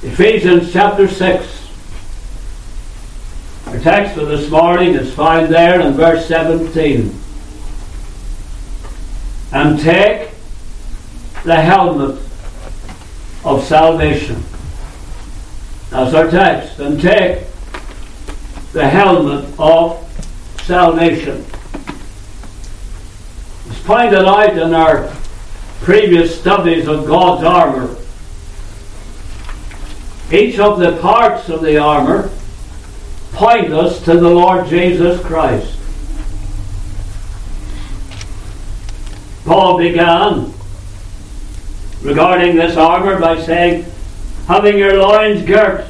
[0.00, 1.68] Ephesians chapter 6.
[3.66, 7.18] Our text for this morning is found there in verse 17.
[9.50, 10.30] And take
[11.42, 12.22] the helmet
[13.44, 14.40] of salvation.
[15.90, 16.78] That's our text.
[16.78, 17.44] And take
[18.72, 20.04] the helmet of
[20.62, 21.44] salvation.
[23.66, 25.12] It's pointed out in our
[25.80, 27.96] previous studies of God's armour.
[30.30, 32.30] Each of the parts of the armour
[33.32, 35.78] point us to the Lord Jesus Christ.
[39.44, 40.52] Paul began
[42.02, 43.86] regarding this armour by saying,
[44.46, 45.86] having your loins girt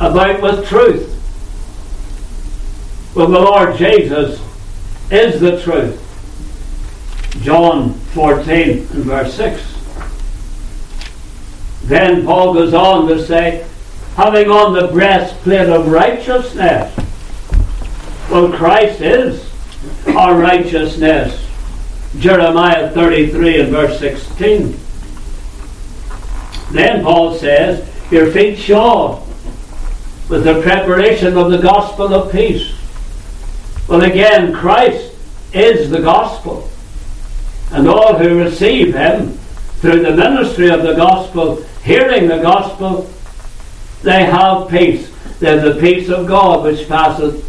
[0.00, 1.14] about with truth.
[3.14, 4.40] Well, the Lord Jesus
[5.10, 6.04] is the truth.
[7.42, 9.77] John 14 and verse 6.
[11.88, 13.66] Then Paul goes on to say,
[14.14, 16.94] having on the breastplate of righteousness.
[18.30, 19.50] Well, Christ is
[20.08, 21.46] our righteousness.
[22.18, 24.78] Jeremiah 33 and verse 16.
[26.72, 29.26] Then Paul says, Your feet shod
[30.28, 32.74] with the preparation of the gospel of peace.
[33.88, 35.14] Well, again, Christ
[35.54, 36.68] is the gospel.
[37.70, 39.38] And all who receive him
[39.80, 43.10] through the ministry of the gospel, hearing the gospel,
[44.02, 45.10] they have peace.
[45.40, 47.42] They have the peace of God which passeth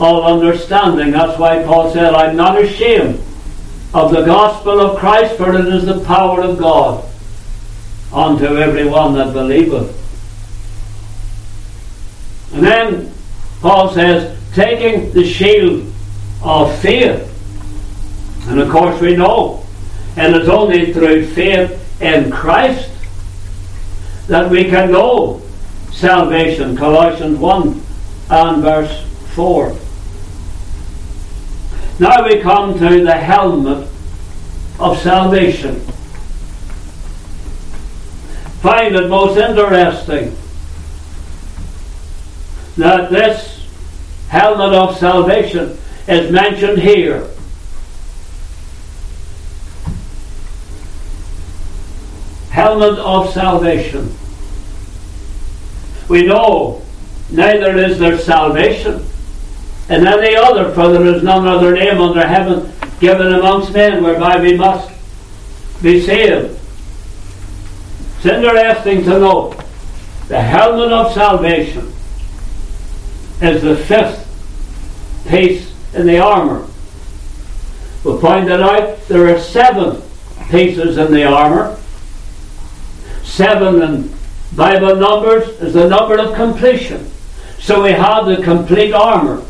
[0.00, 1.10] all understanding.
[1.10, 3.20] That's why Paul said, I'm not ashamed
[3.92, 7.04] of the gospel of Christ, for it is the power of God
[8.14, 9.94] unto every one that believeth.
[12.54, 13.12] And then
[13.60, 15.92] Paul says, taking the shield
[16.42, 17.26] of faith.
[18.48, 19.66] And of course we know,
[20.16, 22.89] and it's only through faith in Christ
[24.30, 25.42] that we can know
[25.90, 26.76] salvation.
[26.76, 27.82] Colossians 1
[28.30, 29.76] and verse 4.
[31.98, 33.88] Now we come to the helmet
[34.78, 35.80] of salvation.
[38.60, 40.36] Find it most interesting
[42.76, 43.66] that this
[44.28, 45.76] helmet of salvation
[46.06, 47.28] is mentioned here.
[52.50, 54.14] Helmet of salvation.
[56.08, 56.82] We know
[57.30, 59.04] neither is there salvation
[59.88, 64.40] in any other, for there is none other name under heaven given amongst men whereby
[64.40, 64.90] we must
[65.82, 66.58] be saved.
[68.16, 69.64] It's interesting to note
[70.28, 71.92] the helmet of salvation
[73.40, 74.26] is the fifth
[75.28, 76.66] piece in the armour.
[78.04, 80.02] We find that out there are seven
[80.50, 81.79] pieces in the armour.
[83.30, 84.14] Seven in
[84.56, 87.08] Bible numbers is the number of completion.
[87.60, 89.44] So we have the complete armour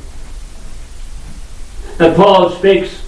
[1.96, 3.02] that Paul speaks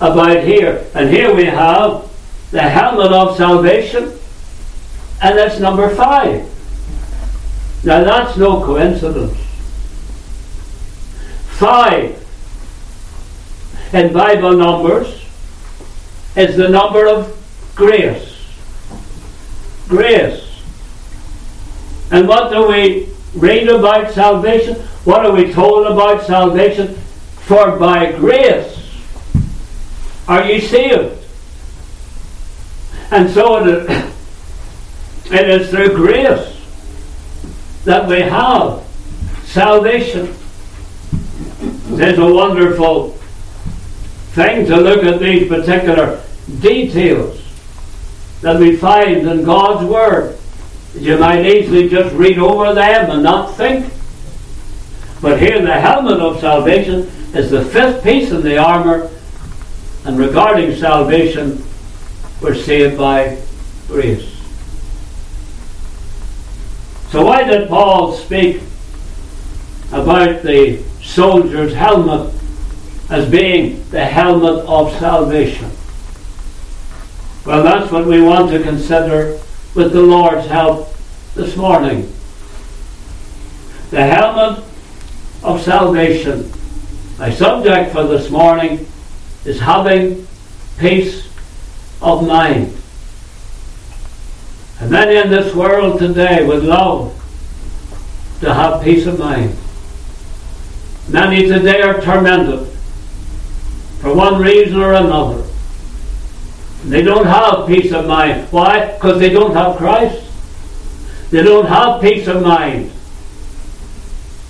[0.00, 0.86] about here.
[0.94, 2.08] And here we have
[2.52, 4.12] the helmet of salvation,
[5.20, 6.48] and that's number five.
[7.82, 9.36] Now that's no coincidence.
[11.58, 12.24] Five
[13.92, 15.26] in Bible numbers
[16.36, 17.36] is the number of
[17.74, 18.33] grace.
[19.94, 20.44] Grace.
[22.10, 24.74] And what do we read about salvation?
[25.04, 26.96] What are we told about salvation?
[27.46, 28.90] For by grace
[30.26, 31.24] are you saved.
[33.12, 33.64] And so
[35.26, 36.60] it is through grace
[37.84, 38.82] that we have
[39.44, 40.34] salvation.
[42.00, 43.10] It's a wonderful
[44.32, 46.20] thing to look at these particular
[46.58, 47.43] details
[48.44, 50.36] that we find in God's Word.
[50.94, 53.90] You might easily just read over them and not think.
[55.22, 59.10] But here, the helmet of salvation is the fifth piece in the armour,
[60.04, 61.64] and regarding salvation,
[62.42, 63.38] we're saved by
[63.88, 64.30] grace.
[67.08, 68.60] So, why did Paul speak
[69.90, 72.34] about the soldier's helmet
[73.08, 75.70] as being the helmet of salvation?
[77.44, 79.38] Well, that's what we want to consider
[79.74, 80.88] with the Lord's help
[81.34, 82.10] this morning.
[83.90, 84.64] The helmet
[85.42, 86.50] of salvation.
[87.18, 88.86] My subject for this morning
[89.44, 90.26] is having
[90.78, 91.28] peace
[92.00, 92.74] of mind.
[94.80, 97.12] And many in this world today would love
[98.40, 99.54] to have peace of mind.
[101.10, 102.66] Many today are tormented
[104.00, 105.43] for one reason or another.
[106.84, 108.46] They don't have peace of mind.
[108.50, 108.92] Why?
[108.92, 110.22] Because they don't have Christ.
[111.30, 112.92] They don't have peace of mind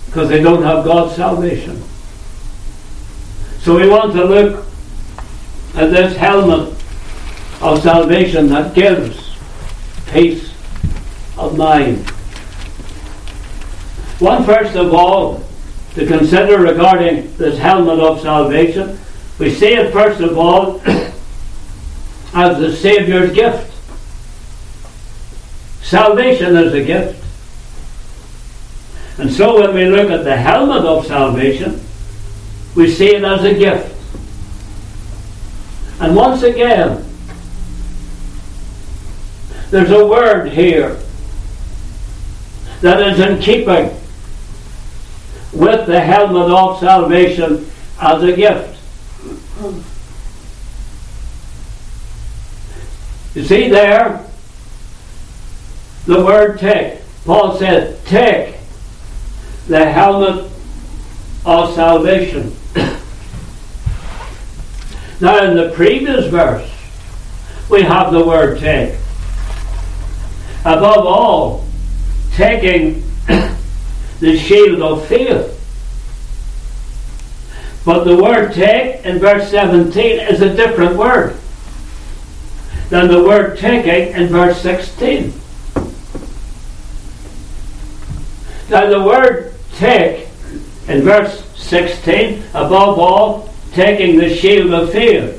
[0.07, 1.83] because they don't have God's salvation.
[3.61, 4.67] So we want to look
[5.75, 6.75] at this helmet
[7.61, 9.37] of salvation that gives
[10.13, 10.53] peace
[11.37, 12.09] of mind.
[14.21, 15.43] One, first of all,
[15.95, 18.99] to consider regarding this helmet of salvation,
[19.39, 20.81] we see it first of all
[22.35, 23.71] as the Saviour's gift.
[25.83, 27.25] Salvation is a gift.
[29.19, 31.81] And so when we look at the helmet of salvation,
[32.75, 33.95] we see it as a gift.
[36.01, 37.05] And once again,
[39.71, 40.99] there's a word here
[42.81, 43.97] that is in keeping
[45.53, 47.71] with the helmet of salvation
[48.01, 48.77] as a gift.
[53.35, 54.25] You see there,
[56.07, 57.01] the word take.
[57.25, 58.57] Paul said, take
[59.67, 60.53] the helmet
[61.45, 62.55] of salvation.
[65.21, 66.71] now, in the previous verse,
[67.69, 68.95] we have the word take.
[70.61, 71.67] Above all,
[72.35, 73.03] taking
[74.21, 75.51] the shield of faith.
[77.85, 81.37] But the word take in verse 17 is a different word
[82.95, 85.35] than the word taking in verse 16.
[88.71, 90.29] Now, the word take
[90.87, 95.37] in verse 16, above all, taking the shield of fear.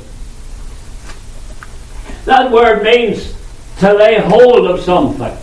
[2.26, 3.34] That word means
[3.80, 5.38] to lay hold of something.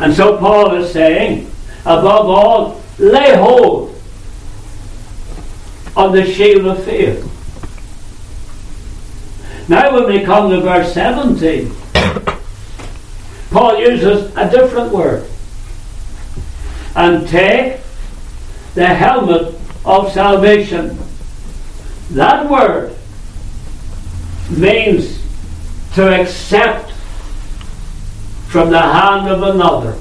[0.00, 1.50] And so Paul is saying,
[1.84, 4.00] above all, lay hold
[5.94, 7.28] on the shield of faith.
[9.68, 11.72] Now, when we come to verse 17,
[13.50, 15.28] Paul uses a different word.
[16.94, 17.80] And take
[18.74, 19.54] the helmet
[19.84, 20.98] of salvation.
[22.10, 22.96] That word
[24.50, 25.22] means
[25.94, 26.90] to accept
[28.48, 29.96] from the hand of another,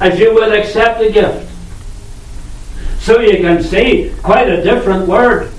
[0.00, 1.50] as you would accept a gift.
[3.00, 5.52] So you can see quite a different word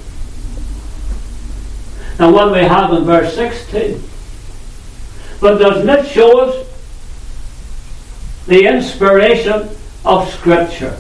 [2.18, 4.04] than what we have in verse 16.
[5.40, 6.68] But doesn't it show us
[8.48, 9.70] the inspiration
[10.04, 10.98] of Scripture?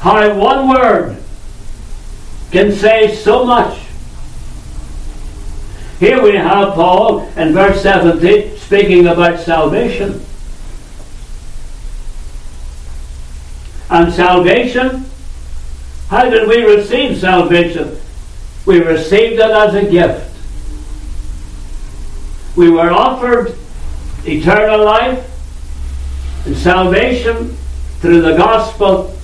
[0.00, 1.22] How one word
[2.52, 3.78] can say so much.
[5.98, 10.20] Here we have Paul in verse 17 speaking about salvation.
[13.88, 15.06] And salvation,
[16.08, 17.98] how did we receive salvation?
[18.64, 20.28] We received it as a gift.
[22.56, 23.56] We were offered
[24.24, 25.28] eternal life
[26.46, 27.56] and salvation
[28.00, 29.16] through the gospel,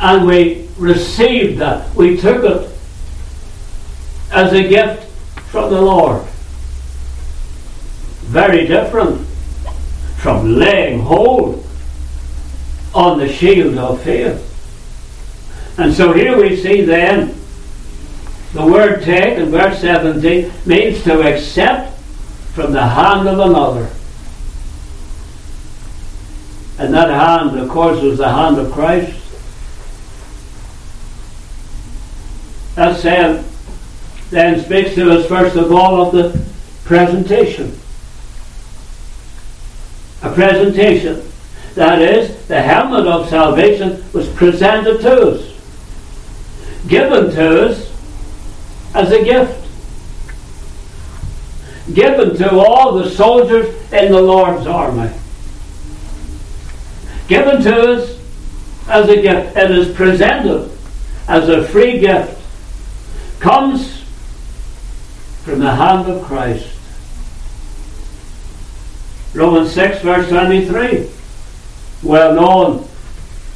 [0.00, 1.92] and we received that.
[1.94, 2.70] We took it
[4.30, 5.04] as a gift
[5.48, 6.24] from the Lord.
[8.24, 9.26] Very different
[10.18, 11.66] from laying hold
[12.94, 14.40] on the shield of faith.
[15.78, 17.34] And so here we see then
[18.54, 21.98] the word take in verse 17 means to accept
[22.54, 23.90] from the hand of another.
[26.78, 29.20] And that hand, of course, was the hand of Christ.
[32.76, 33.44] That said,
[34.30, 36.44] then speaks to us first of all of the
[36.84, 37.76] presentation.
[40.22, 41.28] A presentation
[41.74, 45.58] that is, the helmet of salvation was presented to us,
[46.86, 47.93] given to us
[48.94, 49.60] as a gift,
[51.92, 55.12] given to all the soldiers in the Lord's army,
[57.28, 58.18] given to us
[58.88, 59.56] as a gift.
[59.56, 60.70] It is presented
[61.28, 62.40] as a free gift,
[63.40, 64.04] comes
[65.42, 66.70] from the hand of Christ.
[69.34, 71.10] Romans 6, verse 23
[72.04, 72.84] well known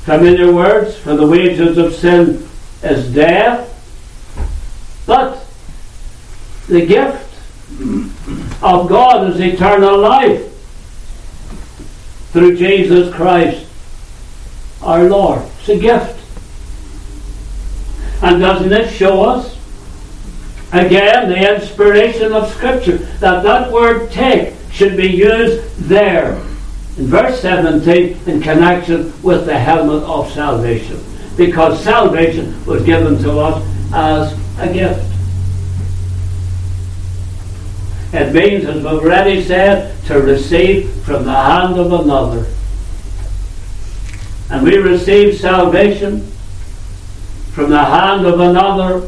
[0.04, 2.48] familiar words for the wages of sin
[2.82, 3.66] is death.
[5.08, 5.42] But
[6.68, 7.34] the gift
[8.62, 10.52] of God is eternal life
[12.30, 13.66] through Jesus Christ
[14.82, 15.40] our Lord.
[15.60, 16.20] It's a gift.
[18.22, 19.56] And doesn't it show us
[20.72, 26.34] again the inspiration of Scripture that that word take should be used there
[26.98, 31.02] in verse 17 in connection with the helmet of salvation.
[31.38, 35.04] Because salvation was given to us as a gift.
[38.12, 42.46] It means, as we've already said, to receive from the hand of another.
[44.50, 46.30] And we receive salvation
[47.52, 49.06] from the hand of another.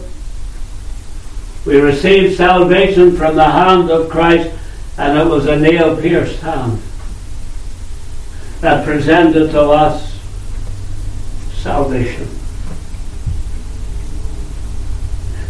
[1.64, 4.50] We receive salvation from the hand of Christ,
[4.99, 6.83] and it was a nail pierced hand
[8.61, 10.21] that presented to us
[11.54, 12.39] salvation.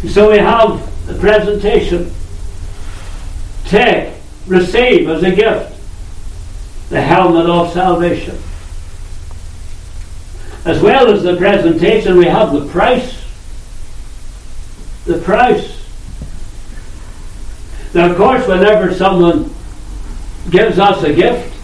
[0.09, 2.11] So we have the presentation.
[3.65, 4.15] Take,
[4.47, 5.77] receive as a gift
[6.89, 8.37] the helmet of salvation.
[10.65, 13.23] As well as the presentation, we have the price.
[15.05, 15.77] The price.
[17.93, 19.53] Now, of course, whenever someone
[20.49, 21.55] gives us a gift,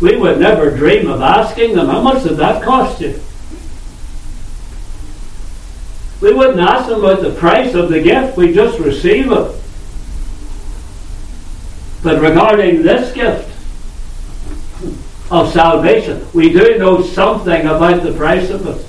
[0.00, 3.20] we would never dream of asking them, how much did that cost you?
[6.20, 9.54] We wouldn't ask them about the price of the gift, we just receive it.
[12.02, 13.48] But regarding this gift
[15.30, 18.84] of salvation, we do know something about the price of it.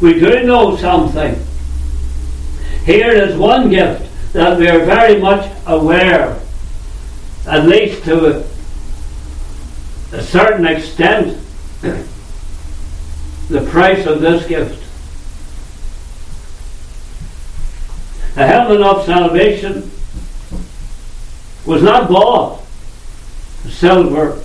[0.00, 1.42] We do know something.
[2.84, 6.38] Here is one gift that we are very much aware,
[7.46, 8.44] at least to a,
[10.12, 11.38] a certain extent,
[13.48, 14.83] the price of this gift.
[18.34, 19.92] The heaven of salvation
[21.64, 22.62] was not bought
[23.62, 24.42] with silver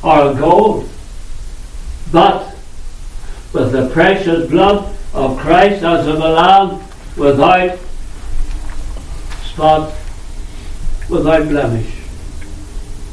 [0.00, 0.88] or gold,
[2.12, 2.54] but
[3.52, 6.84] with the precious blood of Christ as of a lamb
[7.16, 7.80] without
[9.42, 9.92] spot,
[11.10, 12.00] without blemish.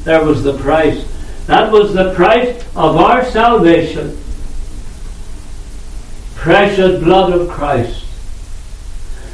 [0.03, 1.07] There was the price.
[1.47, 4.15] That was the price of our salvation.
[6.35, 8.00] Precious blood of Christ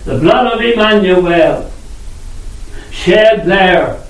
[0.07, 1.69] the blood of Emmanuel
[2.91, 4.01] shed there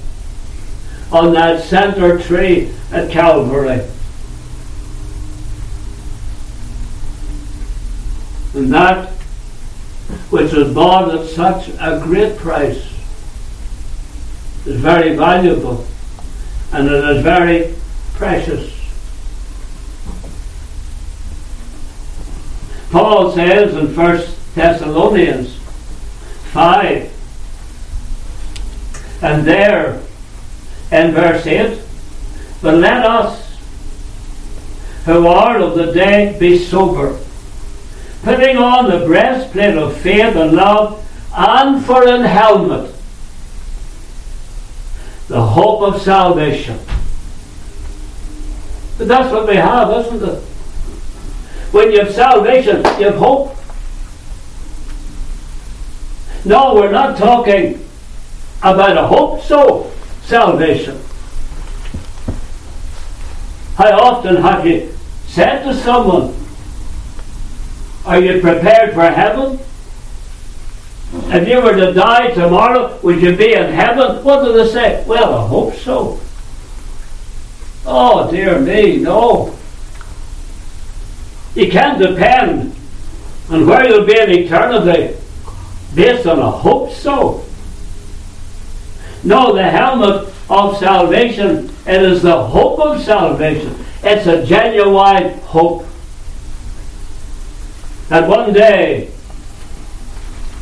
[1.12, 3.84] on that center tree at Calvary.
[8.54, 9.10] And that
[10.30, 12.94] which was bought at such a great price
[14.68, 15.84] is very valuable
[16.74, 17.74] and it is very
[18.14, 18.72] precious.
[22.92, 24.24] Paul says in 1
[24.54, 25.58] Thessalonians
[26.52, 27.14] 5.
[29.22, 30.02] And there,
[30.92, 31.82] in verse 8,
[32.62, 33.58] but let us
[35.06, 37.18] who are of the day be sober,
[38.24, 42.94] putting on the breastplate of faith and love, and for an helmet
[45.28, 46.80] the hope of salvation.
[48.98, 50.42] But that's what we have, isn't it?
[51.72, 53.57] When you have salvation, you have hope.
[56.48, 57.86] No, we're not talking
[58.62, 59.92] about a hope so
[60.24, 60.98] salvation.
[63.76, 66.34] How often have you said to someone,
[68.06, 69.60] Are you prepared for heaven?
[71.36, 74.24] If you were to die tomorrow, would you be in heaven?
[74.24, 75.04] What do they say?
[75.06, 76.18] Well, I hope so.
[77.86, 79.54] Oh, dear me, no.
[81.56, 82.74] You can't depend
[83.50, 85.18] on where you'll be in eternity
[85.96, 87.44] based on a hope so.
[89.24, 93.76] No, the helmet of salvation, it is the hope of salvation.
[94.04, 95.86] It's a genuine hope.
[98.10, 99.12] That one day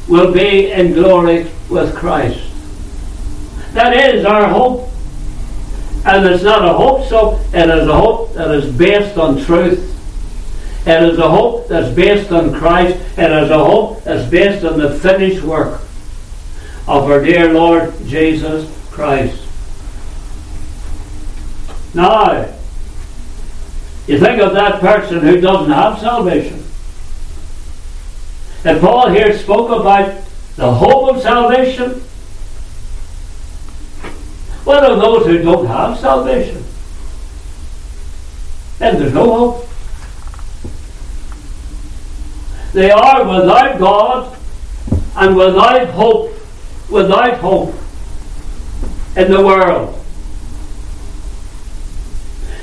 [0.07, 2.41] we'll be in glory with Christ.
[3.73, 4.89] That is our hope.
[6.05, 9.94] And it's not a hope so, it is a hope that is based on truth.
[10.85, 12.97] It is a hope that's based on Christ.
[13.17, 15.81] It is a hope that's based on the finished work
[16.87, 19.41] of our dear Lord Jesus Christ.
[21.95, 22.53] Now,
[24.05, 26.63] you think of that person who doesn't have salvation.
[28.63, 30.21] And Paul here spoke about
[30.55, 32.01] the hope of salvation.
[34.65, 36.63] What are those who don't have salvation?
[38.79, 39.69] And there's no hope.
[42.75, 44.37] They are without God
[45.15, 46.33] and without hope,
[46.89, 47.73] without hope
[49.15, 49.97] in the world.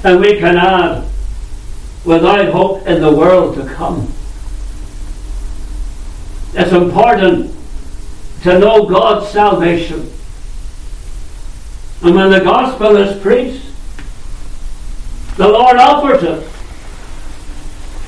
[0.05, 1.09] And we can add,
[2.05, 4.13] without hope in the world to come.
[6.53, 7.57] It's important
[8.43, 10.13] to know God's salvation.
[12.03, 13.65] And when the gospel is preached,
[15.39, 16.47] the Lord offers it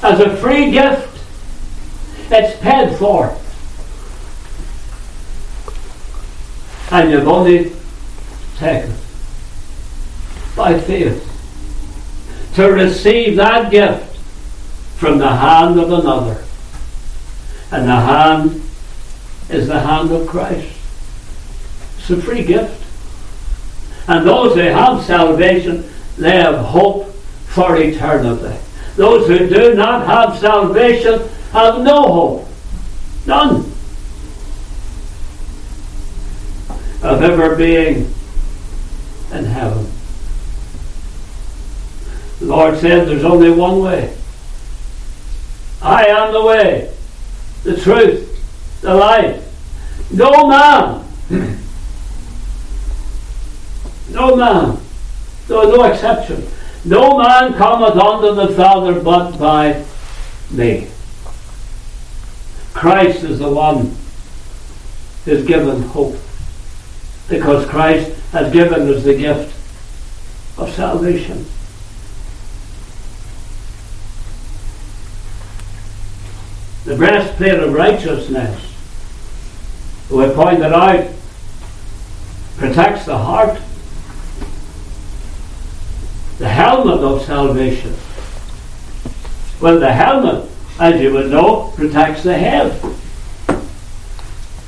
[0.02, 1.13] as a free gift
[2.34, 3.36] it's paid for.
[6.90, 7.72] And you've only
[8.56, 8.94] taken
[10.56, 11.30] by faith
[12.54, 14.16] to receive that gift
[14.96, 16.44] from the hand of another.
[17.70, 18.62] And the hand
[19.50, 20.76] is the hand of Christ.
[21.98, 22.80] It's a free gift.
[24.06, 27.12] And those who have salvation, they have hope
[27.46, 28.56] for eternity.
[28.96, 32.48] Those who do not have salvation have no hope.
[33.26, 33.72] None.
[37.02, 38.12] Of ever being
[39.32, 39.86] in heaven.
[42.40, 44.16] The Lord said there's only one way.
[45.80, 46.92] I am the way,
[47.62, 49.40] the truth, the life.
[50.10, 51.04] No man,
[54.10, 54.78] no man,
[55.48, 56.46] no, no exception.
[56.84, 59.84] No man cometh unto the Father but by
[60.50, 60.88] me.
[62.74, 63.96] Christ is the one
[65.24, 66.16] who's given hope.
[67.28, 69.54] Because Christ has given us the gift
[70.58, 71.46] of salvation.
[76.84, 78.74] The breastplate of righteousness,
[80.10, 81.08] we pointed out,
[82.58, 83.58] protects the heart.
[86.38, 87.94] The helmet of salvation.
[89.62, 92.72] Well, the helmet, as you would know, protects the head.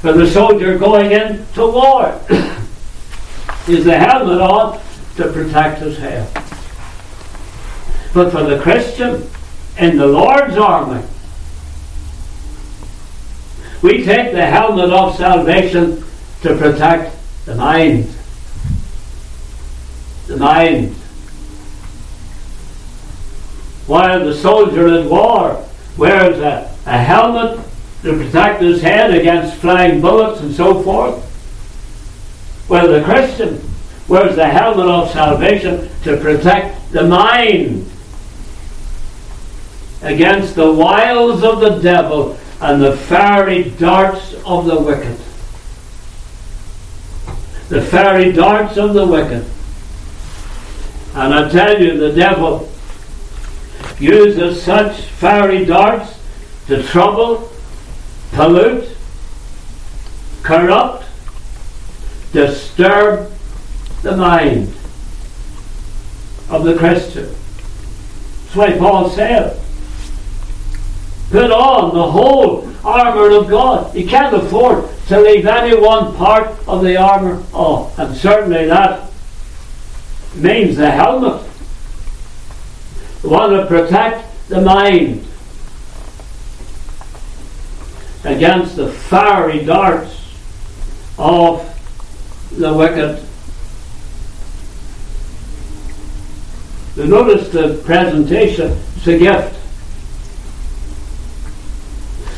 [0.01, 2.21] For the soldier going into war,
[3.69, 4.81] is the helmet on
[5.17, 6.33] to protect his head.
[8.15, 9.29] But for the Christian
[9.79, 11.05] in the Lord's army,
[13.83, 16.05] we take the helmet of salvation
[16.43, 18.15] to protect the mind.
[20.29, 20.95] The mind.
[23.87, 25.65] While the soldier in war
[25.97, 27.65] wears a, a helmet
[28.03, 31.23] to protect his head against flying bullets and so forth,
[32.69, 33.62] well, the Christian
[34.09, 37.90] wears the helmet of salvation to protect the mind
[40.03, 45.16] against the wiles of the devil and the fiery darts of the wicked.
[47.68, 49.44] The fiery darts of the wicked.
[51.14, 52.70] And I tell you, the devil
[53.98, 56.18] uses such fiery darts
[56.66, 57.50] to trouble,
[58.32, 58.96] pollute,
[60.42, 61.04] corrupt,
[62.32, 63.32] disturb
[64.02, 64.68] the mind
[66.48, 67.26] of the Christian.
[67.26, 69.61] That's why Paul said,
[71.30, 73.94] Put on the whole armour of God.
[73.96, 77.98] You can't afford to leave any one part of the armour off.
[77.98, 79.11] And certainly that
[80.37, 81.45] means the helmet.
[83.27, 85.27] One to protect the mind
[88.23, 90.33] against the fiery darts
[91.19, 91.69] of
[92.53, 93.21] the wicked.
[96.97, 98.81] notice the presentation.
[98.97, 99.55] It's a gift.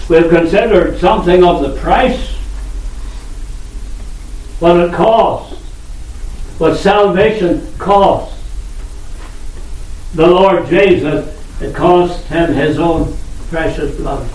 [0.08, 2.30] We've considered something of the price,
[4.58, 5.54] what it cost,
[6.58, 8.37] what salvation cost.
[10.18, 13.16] The Lord Jesus, it cost him his own
[13.50, 14.28] precious blood.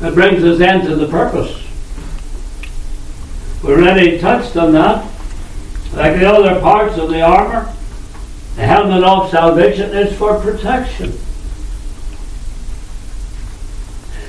[0.00, 1.62] That brings us then to the purpose.
[3.62, 5.04] We already touched on that.
[5.92, 7.70] Like the other parts of the armour,
[8.56, 11.12] the helmet of salvation is for protection.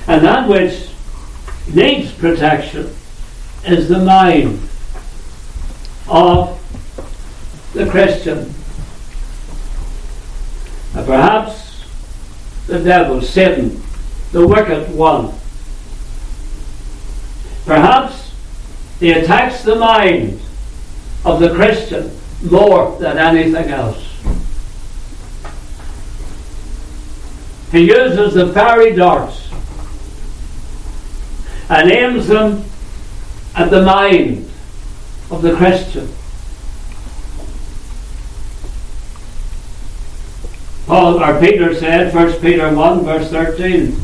[0.06, 0.90] And that which
[1.72, 2.94] needs protection
[3.64, 4.60] is the mind
[6.06, 6.59] of
[7.72, 8.54] the Christian.
[10.94, 11.84] And perhaps
[12.66, 13.82] the devil, Satan,
[14.32, 15.32] the wicked one.
[17.64, 18.32] Perhaps
[18.98, 20.40] he attacks the mind
[21.24, 22.10] of the Christian
[22.50, 24.06] more than anything else.
[27.70, 29.48] He uses the fiery darts
[31.68, 32.64] and aims them
[33.54, 34.50] at the mind
[35.30, 36.12] of the Christian.
[40.90, 43.96] Paul or Peter said, 1 Peter 1, verse 13,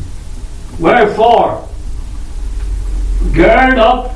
[0.79, 1.67] Wherefore,
[3.33, 4.15] gird up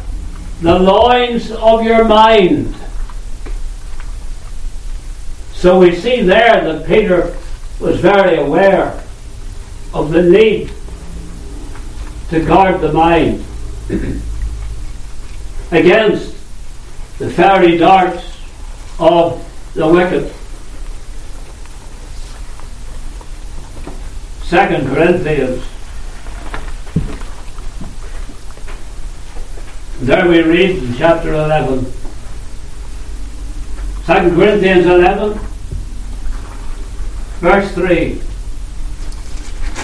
[0.62, 2.74] the loins of your mind.
[5.52, 7.36] So we see there that Peter
[7.82, 9.04] was very aware
[9.94, 10.72] of the need
[12.30, 13.44] to guard the mind
[15.72, 16.38] against
[17.20, 18.24] the fiery darts
[18.98, 20.34] of the wicked.
[24.52, 25.64] Second Corinthians
[30.02, 31.86] There we read in chapter 11.
[31.86, 31.92] 2
[34.36, 35.40] Corinthians 11,
[37.40, 38.22] verse 3.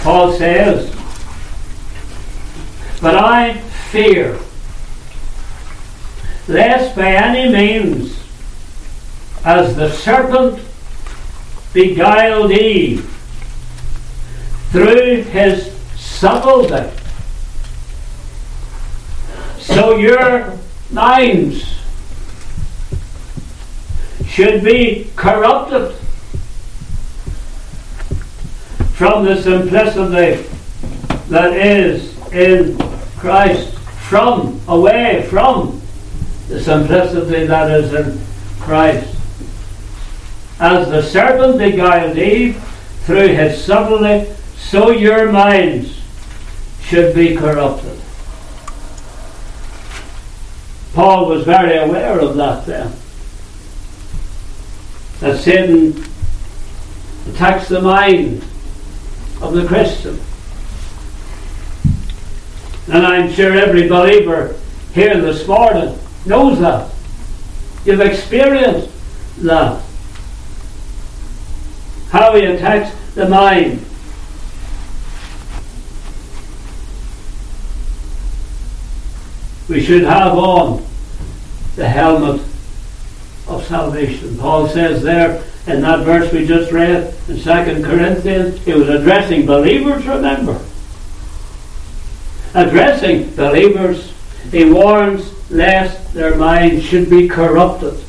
[0.02, 0.94] Paul says,
[3.00, 3.54] But I
[3.90, 4.38] fear,
[6.46, 8.22] lest by any means,
[9.46, 10.60] as the serpent
[11.72, 13.14] beguiled Eve
[14.70, 16.90] through his subtlety,
[19.58, 20.58] so your
[20.90, 21.78] minds
[24.26, 25.94] should be corrupted
[28.92, 30.48] from the simplicity
[31.28, 32.76] that is in
[33.16, 33.76] Christ,
[34.08, 35.80] from, away from
[36.48, 38.20] the simplicity that is in
[38.60, 39.14] Christ.
[40.60, 42.62] As the serpent beguiled Eve
[43.04, 44.27] through his subtlety,
[44.68, 45.98] so your minds
[46.82, 47.98] should be corrupted.
[50.92, 52.92] Paul was very aware of that then.
[55.20, 56.04] That Satan
[57.30, 58.44] attacks the mind
[59.40, 60.20] of the Christian.
[62.92, 64.54] And I'm sure every believer
[64.92, 66.90] here this morning knows that.
[67.86, 68.90] You've experienced
[69.38, 69.82] that.
[72.10, 73.86] How he attacks the mind.
[79.68, 80.84] We should have on
[81.76, 82.40] the helmet
[83.46, 84.36] of salvation.
[84.38, 87.42] Paul says there in that verse we just read in 2
[87.84, 90.58] Corinthians, he was addressing believers, remember.
[92.54, 94.12] Addressing believers,
[94.50, 98.02] he warns lest their minds should be corrupted.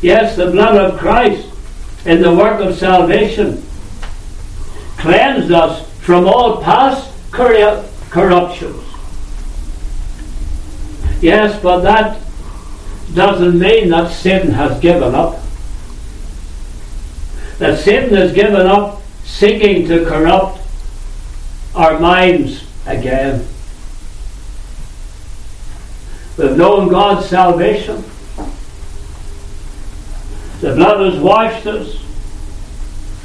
[0.00, 1.48] Yes, the blood of Christ
[2.06, 3.62] in the work of salvation
[4.96, 7.10] cleansed us from all past
[8.10, 8.84] corruptions.
[11.20, 12.20] Yes, but that
[13.14, 15.40] doesn't mean that Satan has given up.
[17.58, 20.60] That Satan has given up seeking to corrupt
[21.74, 23.46] our minds again.
[26.36, 28.02] We've known God's salvation.
[30.60, 31.96] The blood has washed us,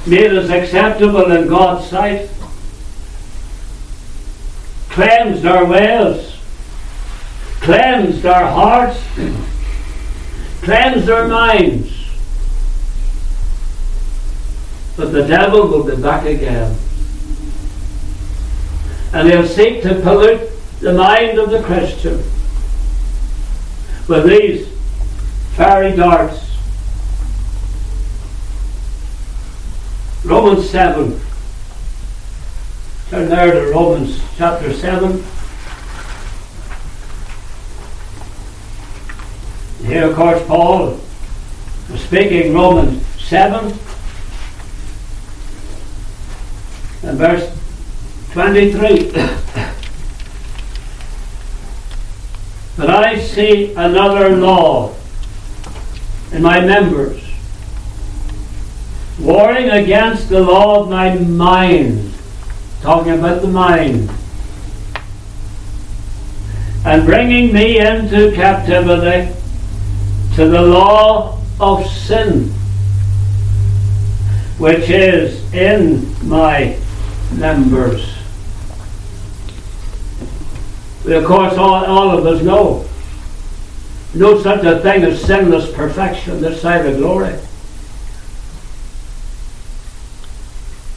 [0.06, 2.30] made us acceptable in God's sight,
[4.95, 6.38] cleansed our ways,
[7.60, 8.97] cleansed our hearts,
[10.62, 11.91] cleansed our minds.
[14.95, 16.77] But the devil will be back again.
[19.12, 22.23] And he'll seek to pollute the mind of the Christian
[24.08, 24.69] with these
[25.58, 26.58] fiery darts.
[30.23, 31.19] Romans 7.
[33.10, 35.24] Turn there to Romans chapter 7.
[39.86, 41.00] Here, of course, Paul
[41.91, 43.65] was speaking Romans 7
[47.04, 47.56] and verse
[48.32, 49.12] 23.
[52.76, 54.96] but I see another law
[56.32, 57.24] in my members,
[59.20, 62.14] warring against the law of my mind,
[62.82, 64.10] talking about the mind,
[66.86, 69.34] and bringing me into captivity
[70.36, 72.50] to the law of sin,
[74.58, 76.78] which is in my
[77.32, 78.14] members.
[81.06, 82.88] Of course, all, all of us know.
[84.14, 87.38] No such a thing as sinless perfection this side of glory.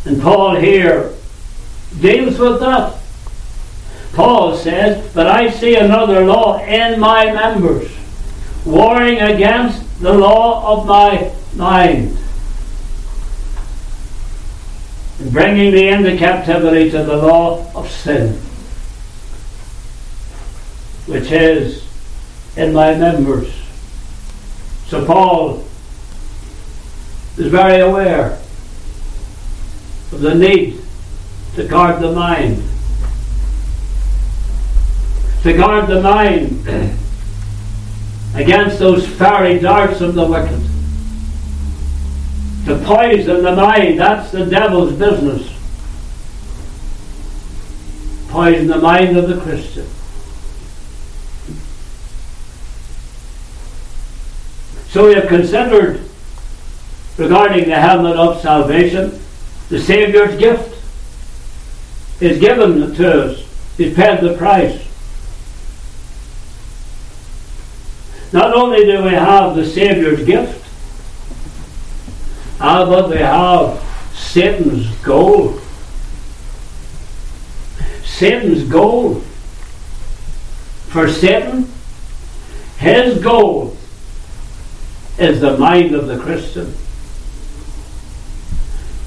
[0.04, 1.12] And Paul here
[2.00, 2.98] deals with that.
[4.12, 7.90] Paul says, But I see another law in my members
[8.64, 12.16] warring against the law of my mind,
[15.30, 18.34] bringing me into captivity to the law of sin,
[21.06, 21.86] which is
[22.56, 23.52] in my members.
[24.86, 25.64] So Paul
[27.36, 28.32] is very aware
[30.12, 30.80] of the need
[31.58, 32.62] to guard the mind.
[35.42, 36.68] To guard the mind
[38.36, 40.62] against those fiery darts of the wicked.
[42.66, 45.52] To poison the mind, that's the devil's business.
[48.28, 49.88] Poison the mind of the Christian.
[54.90, 56.02] So we have considered
[57.16, 59.20] regarding the helmet of salvation,
[59.70, 60.77] the Saviour's gift
[62.20, 64.84] is given to us He's paid the price.
[68.32, 70.66] Not only do we have the Saviour's gift,
[72.60, 73.80] ah, but we have
[74.14, 75.60] Satan's goal.
[78.02, 79.22] Satan's goal.
[80.88, 81.70] For Satan,
[82.78, 83.76] his goal
[85.18, 86.74] is the mind of the Christian.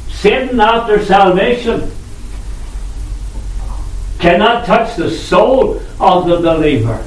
[0.09, 1.91] Satan, after salvation,
[4.21, 7.03] cannot touch the soul of the believer.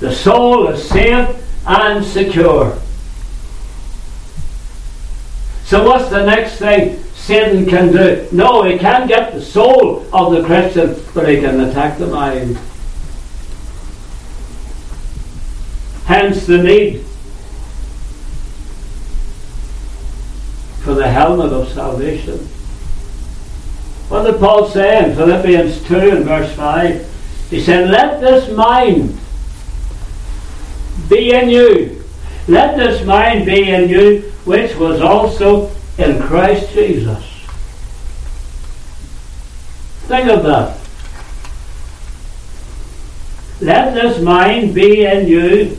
[0.00, 2.78] The soul is safe and secure.
[5.64, 8.26] So, what's the next thing Satan can do?
[8.32, 12.56] No, he can't get the soul of the Christian, but he can attack the mind.
[16.06, 17.04] Hence the need
[20.82, 22.48] for the helmet of salvation.
[24.08, 27.48] What did Paul say in Philippians 2 and verse 5?
[27.50, 29.18] He said, Let this mind
[31.08, 32.02] be in you.
[32.46, 37.22] Let this mind be in you, which was also in Christ Jesus.
[40.06, 40.78] Think of that.
[43.60, 45.76] Let this mind be in you,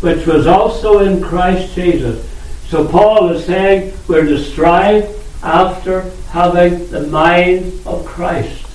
[0.00, 2.24] which was also in Christ Jesus.
[2.68, 5.08] So Paul is saying we're to strive
[5.42, 8.66] after having the mind of Christ.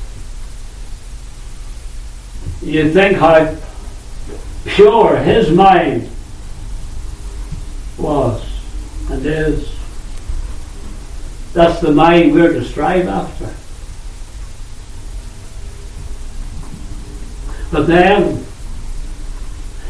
[2.62, 3.58] You think how
[4.66, 6.10] pure his mind
[7.98, 8.42] was
[9.10, 9.76] and is.
[11.54, 13.54] That's the mind we're to strive after.
[17.72, 18.46] But then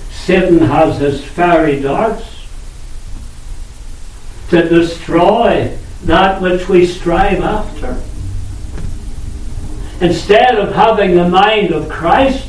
[0.10, 2.41] Satan has his fiery darts
[4.52, 8.02] to destroy that which we strive after.
[10.04, 12.46] Instead of having the mind of Christ,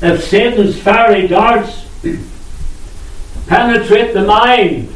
[0.00, 1.84] if Satan's fiery darts
[3.48, 4.90] penetrate the mind,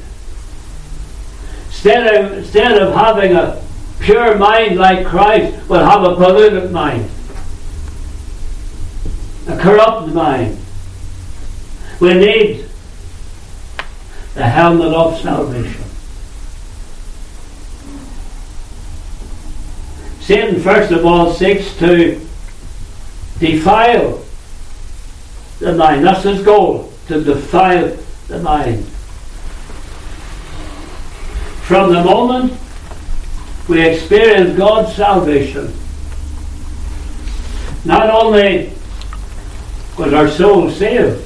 [1.67, 3.63] instead of, instead of having a
[4.01, 7.11] pure mind like Christ, we'll have a polluted mind,
[9.47, 10.57] a corrupt mind.
[12.01, 12.66] We need
[14.37, 15.83] the helmet of salvation.
[20.21, 22.21] Satan, first of all, seeks to
[23.39, 24.23] defile
[25.59, 26.05] the mind.
[26.05, 27.97] That's his goal, to defile
[28.29, 28.85] the mind.
[31.63, 32.53] From the moment
[33.69, 35.73] we experience God's salvation,
[37.87, 38.71] not only
[39.97, 41.23] was our soul saved,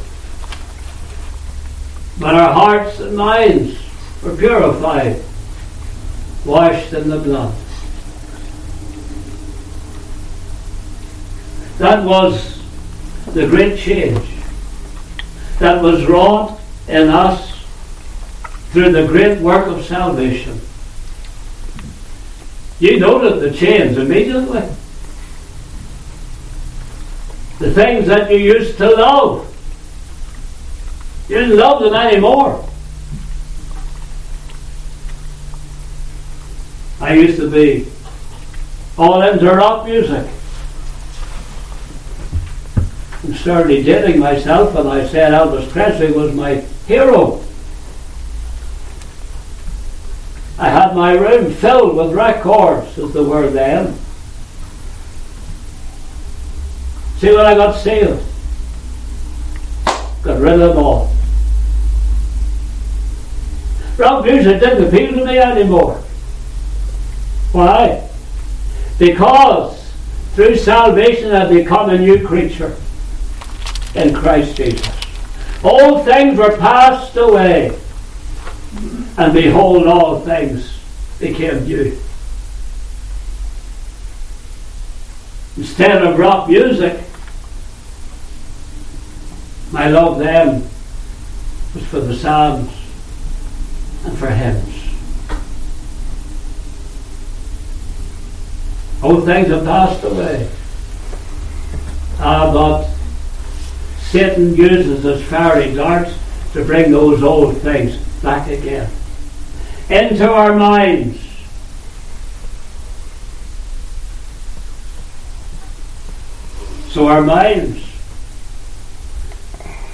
[2.21, 3.79] but our hearts and minds
[4.23, 5.23] were purified,
[6.45, 7.55] washed in the blood.
[11.79, 12.63] That was
[13.33, 14.29] the great change
[15.61, 17.65] that was wrought in us
[18.73, 20.61] through the great work of salvation.
[22.81, 24.61] You noted the change immediately.
[27.61, 29.50] The things that you used to love,
[31.31, 32.69] you didn't love them anymore.
[37.01, 37.87] I used to be
[38.99, 40.27] all into rock music
[43.23, 46.57] and started dating myself, and I said Elvis Presley was my
[46.89, 47.41] hero.
[50.59, 53.97] I had my room filled with records, as the word then.
[57.19, 58.21] See when I got saved?
[60.23, 61.20] Got rid of them all.
[64.01, 66.03] Rock music doesn't appeal to me anymore.
[67.53, 68.09] Why?
[68.99, 69.93] Because
[70.33, 72.75] through salvation I've become a new creature
[73.95, 74.89] in Christ Jesus.
[75.63, 77.79] All things were passed away,
[79.19, 80.81] and behold, all things
[81.19, 81.99] became new.
[85.59, 87.05] Instead of rock music,
[89.71, 90.63] my love then
[91.75, 92.80] was for the psalms
[94.05, 94.77] and for hymns.
[99.03, 100.49] All things have passed away.
[102.19, 102.89] Ah, but
[103.99, 106.13] Satan uses his fiery darts
[106.53, 108.91] to bring those old things back again
[109.89, 111.19] into our minds.
[116.91, 117.85] So our minds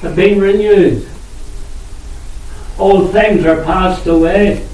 [0.01, 1.07] have been renewed.
[2.79, 4.67] Old things are passed away.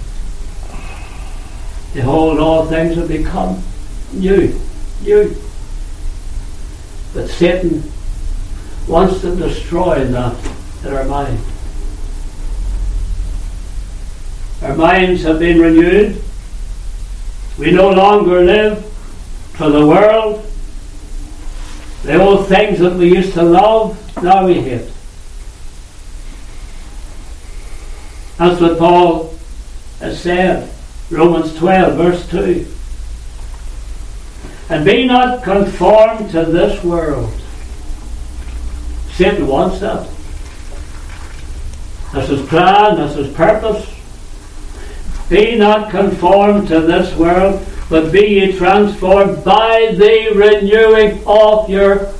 [1.94, 3.62] Behold, all things have become
[4.12, 4.58] new.
[5.02, 5.36] New.
[7.14, 7.82] But Satan
[8.88, 10.36] wants to destroy that
[10.84, 11.38] in our mind.
[14.62, 16.22] Our minds have been renewed.
[17.58, 18.84] We no longer live
[19.54, 20.46] for the world.
[22.04, 24.91] The old things that we used to love, now we hate.
[28.42, 29.34] That's what Paul
[30.00, 30.68] has said.
[31.10, 32.66] Romans 12, verse 2.
[34.68, 37.32] And be not conformed to this world.
[39.12, 40.08] Satan wants that.
[42.12, 43.88] That's his plan, that's his purpose.
[45.28, 52.12] Be not conformed to this world, but be ye transformed by the renewing of your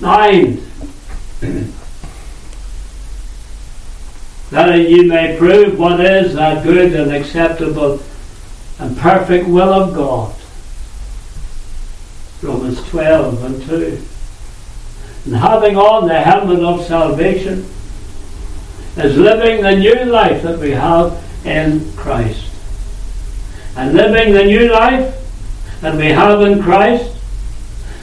[0.00, 0.66] mind.
[4.54, 8.00] That ye may prove what is that good and acceptable
[8.78, 10.32] and perfect will of God.
[12.40, 14.02] Romans 12 and 2.
[15.24, 17.68] And having on the helmet of salvation
[18.96, 22.48] is living the new life that we have in Christ.
[23.76, 25.16] And living the new life
[25.80, 27.12] that we have in Christ,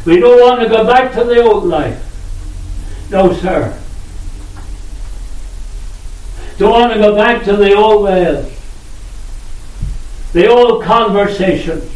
[0.05, 2.03] we don't want to go back to the old life.
[3.09, 3.77] No, sir.
[6.57, 8.57] Don't want to go back to the old ways,
[10.33, 11.91] the old conversations,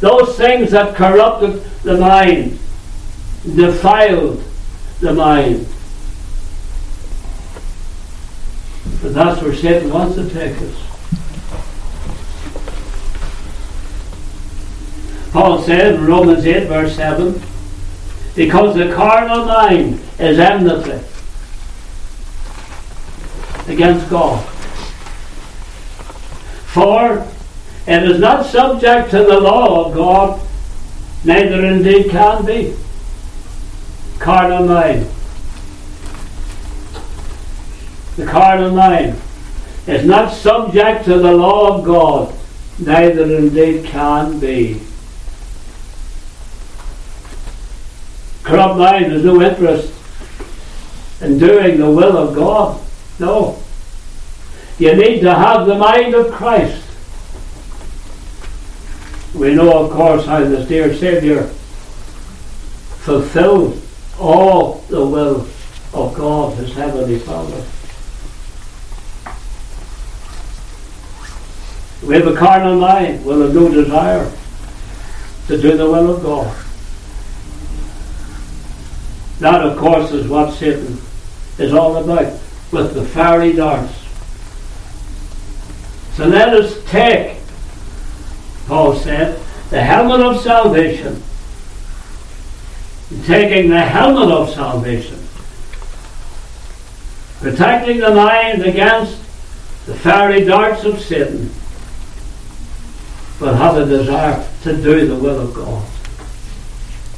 [0.00, 2.58] those things that corrupted the mind,
[3.44, 4.42] defiled
[5.00, 5.66] the mind.
[9.00, 10.88] But that's where Satan wants to take us.
[15.32, 17.40] Paul said in Romans 8, verse 7,
[18.34, 21.00] because the carnal mind is enmity
[23.68, 24.44] against God.
[26.66, 27.26] For
[27.86, 30.40] it is not subject to the law of God,
[31.24, 32.74] neither indeed can be.
[34.18, 35.10] Carnal mind
[38.16, 39.18] the carnal mind,
[39.86, 42.34] is not subject to the law of God,
[42.78, 44.80] neither indeed can be.
[48.42, 49.94] Corrupt mind has no interest
[51.20, 52.81] in doing the will of God.
[53.22, 53.62] No.
[54.80, 56.82] You need to have the mind of Christ.
[59.32, 61.44] We know, of course, how this dear Saviour
[63.04, 63.80] fulfilled
[64.18, 65.46] all the will
[65.94, 67.64] of God, his heavenly Father.
[72.04, 73.24] We have a carnal mind.
[73.24, 74.30] We'll have no desire
[75.46, 76.56] to do the will of God.
[79.38, 81.00] That, of course, is what Satan
[81.58, 82.41] is all about
[82.72, 83.94] with the fiery darts.
[86.14, 87.38] So let us take,
[88.66, 91.22] Paul said, the helmet of salvation.
[93.24, 95.18] Taking the helmet of salvation.
[97.40, 99.18] Protecting the mind against
[99.86, 101.50] the fiery darts of Satan
[103.42, 105.84] but have a desire to do the will of God,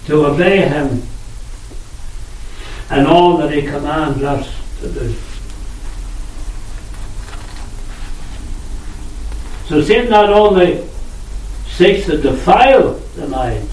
[0.07, 1.03] to obey Him
[2.91, 5.15] and all that He commands us to do.
[9.67, 10.87] So sin not only
[11.67, 13.69] seeks to defile the mind,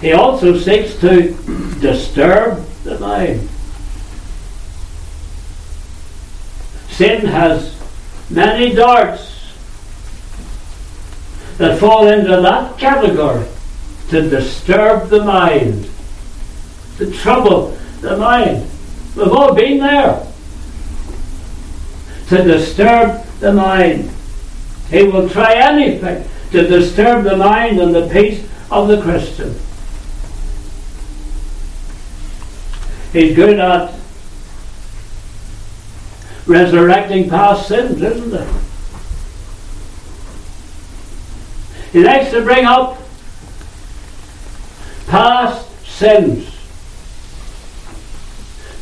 [0.00, 1.32] he also seeks to
[1.80, 3.48] disturb the mind.
[6.90, 7.80] Sin has
[8.30, 9.54] many darts
[11.56, 13.46] that fall into that category
[14.10, 15.88] to disturb the mind,
[16.98, 18.68] to trouble the mind.
[19.16, 20.27] We've all been there.
[22.28, 24.10] To disturb the mind.
[24.90, 29.54] He will try anything to disturb the mind and the peace of the Christian.
[33.12, 33.94] He's good at
[36.46, 38.46] resurrecting past sins, isn't
[41.92, 41.98] he?
[41.98, 42.98] He likes to bring up
[45.06, 46.54] past sins.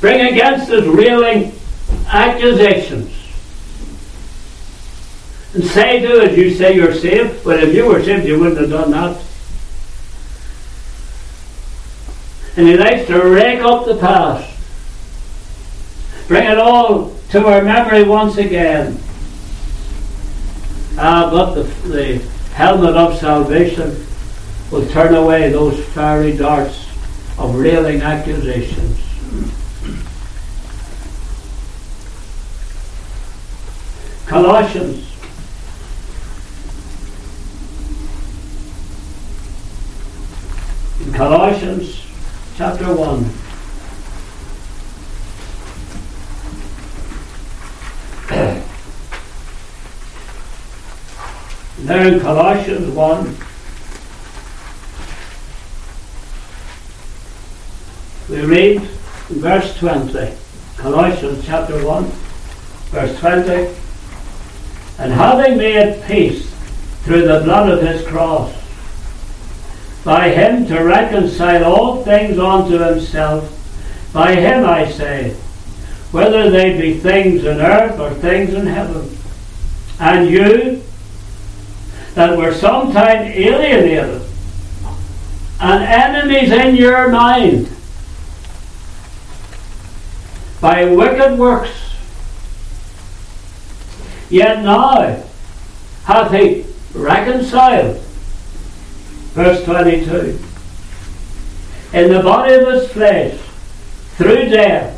[0.00, 1.52] Bring against us railing
[2.08, 3.25] accusations
[5.64, 8.70] say to it, you say you're saved, but if you were saved, you wouldn't have
[8.70, 9.22] done that.
[12.56, 14.56] And he likes to rake up the past,
[16.26, 18.98] bring it all to our memory once again.
[20.98, 22.18] Ah, but the, the
[22.54, 24.06] helmet of salvation
[24.70, 26.86] will turn away those fiery darts
[27.38, 28.98] of railing accusations.
[34.26, 35.05] Colossians
[41.16, 42.04] Colossians
[42.58, 43.24] chapter 1.
[51.86, 53.36] there in Colossians 1,
[58.28, 58.82] we read
[59.30, 60.34] verse 20,
[60.76, 62.04] Colossians chapter 1,
[62.90, 63.74] verse 20,
[64.98, 66.54] and having made peace
[67.04, 68.65] through the blood of his cross,
[70.06, 73.52] by him to reconcile all things unto himself,
[74.12, 75.30] by him I say,
[76.12, 79.10] whether they be things in earth or things in heaven.
[79.98, 80.84] And you
[82.14, 84.22] that were sometime alienated
[85.58, 87.68] and enemies in your mind
[90.60, 91.96] by wicked works.
[94.30, 95.24] Yet now
[96.04, 98.05] hath he reconciled.
[99.36, 100.40] Verse 22.
[101.92, 103.38] In the body of his flesh,
[104.16, 104.94] through death,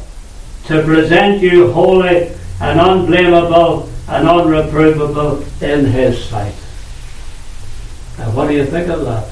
[0.67, 2.29] to present you holy
[2.61, 6.55] and unblameable and unreprovable in his sight.
[8.17, 9.29] Now, what do you think of that?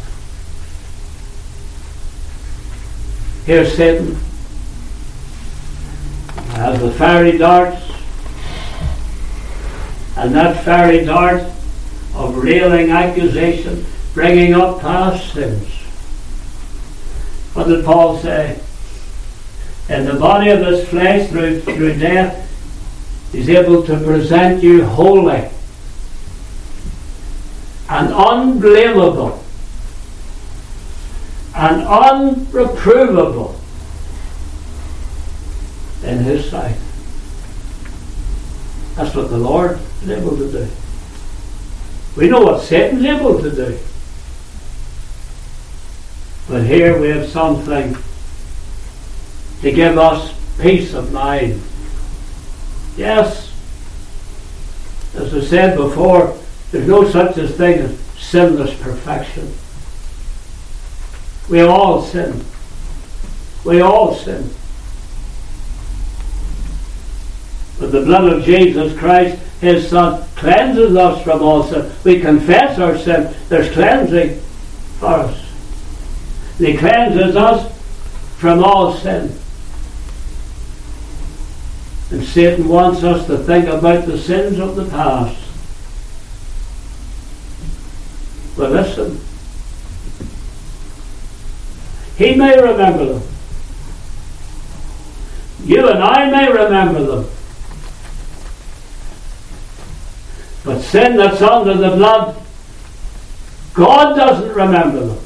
[3.47, 4.19] Here's Satan
[6.57, 7.81] as the fiery darts,
[10.17, 11.45] and that fiery dart
[12.17, 13.87] of railing accusation,
[14.17, 15.69] bringing up past sins.
[17.53, 18.59] What did Paul say?
[19.91, 22.51] In the body of his flesh, through, through death,
[23.31, 25.51] he's able to present you holy
[27.91, 29.45] and unblameable
[31.55, 33.61] and unreprovable
[36.05, 36.77] in His sight.
[38.95, 40.69] That's what the Lord is able to do.
[42.17, 43.79] We know what Satan's able to do.
[46.49, 47.97] But here we have something
[49.63, 51.61] to give us peace of mind.
[52.97, 53.53] Yes,
[55.15, 56.39] as I said before,
[56.71, 59.53] there's no such a thing as sinless perfection.
[61.49, 62.45] We all sin.
[63.65, 64.51] We all sin.
[67.79, 71.91] But the blood of Jesus Christ, His Son, cleanses us from all sin.
[72.05, 73.35] We confess our sin.
[73.49, 74.41] There's cleansing
[74.99, 75.46] for us.
[76.59, 77.73] He cleanses us
[78.39, 79.39] from all sin.
[82.11, 85.37] And Satan wants us to think about the sins of the past.
[88.57, 89.21] But listen,
[92.17, 93.23] he may remember them.
[95.65, 97.31] You and I may remember them.
[100.65, 102.41] But sin that's under the blood,
[103.75, 105.26] God doesn't remember them.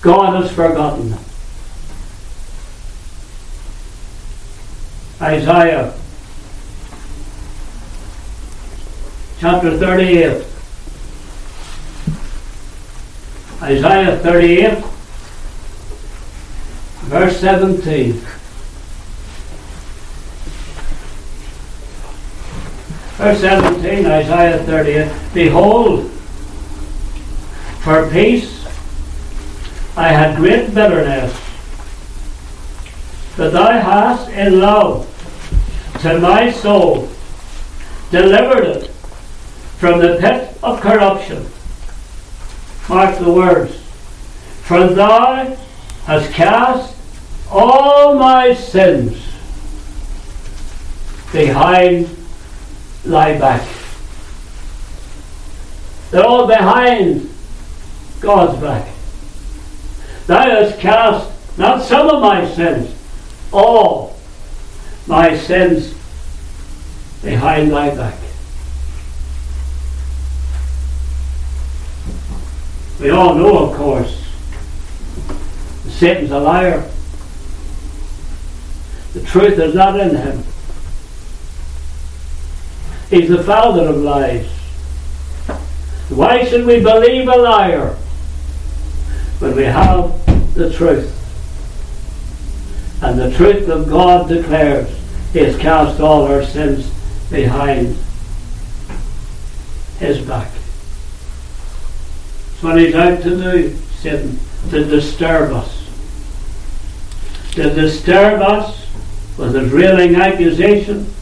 [0.00, 1.14] God has forgotten.
[5.20, 5.94] Isaiah
[9.38, 10.46] chapter 38.
[13.62, 14.84] Isaiah 38,
[17.02, 18.12] verse 17.
[23.18, 25.34] Verse 17, Isaiah 38.
[25.34, 26.10] Behold,
[27.82, 28.59] for peace
[29.96, 31.32] I had great bitterness,
[33.36, 35.06] but thou hast in love
[36.00, 37.08] to my soul
[38.10, 38.90] delivered it
[39.78, 41.46] from the pit of corruption.
[42.88, 43.76] Mark the words.
[44.62, 45.56] For thou
[46.04, 46.96] hast cast
[47.50, 49.16] all my sins
[51.32, 52.08] behind
[53.04, 53.66] lie back.
[56.10, 57.32] They're all behind
[58.20, 58.88] God's back.
[60.26, 62.94] Thou hast cast not some of my sins,
[63.52, 64.16] all
[65.06, 65.94] my sins
[67.22, 68.14] behind thy back.
[73.00, 74.24] We all know, of course,
[75.88, 76.88] Satan's a liar.
[79.14, 80.44] The truth is not in him.
[83.08, 84.46] He's the father of lies.
[86.10, 87.96] Why should we believe a liar
[89.40, 91.16] when we have the truth.
[93.02, 94.88] And the truth of God declares
[95.32, 96.90] He has cast all our sins
[97.30, 97.96] behind
[99.98, 100.50] His back.
[102.60, 104.38] So what He's out to do, Satan,
[104.68, 105.78] to disturb us.
[107.52, 108.86] To disturb us
[109.38, 111.12] with his railing accusation.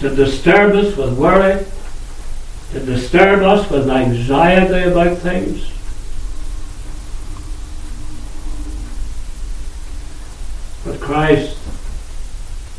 [0.00, 1.64] To disturb us with worry,
[2.72, 5.70] to disturb us with anxiety about things.
[10.84, 11.56] But Christ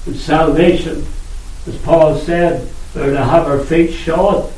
[0.05, 1.05] and salvation,
[1.67, 4.51] as Paul said, we're to have our feet shod